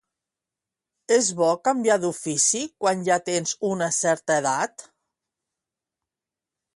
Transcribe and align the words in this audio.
És 1.17 1.27
bo 1.41 1.49
canviar 1.67 1.97
d'ofici 2.05 2.61
quan 2.85 3.05
ja 3.09 3.17
tens 3.29 3.53
una 3.71 3.91
certa 3.99 4.39
edat? 4.45 4.87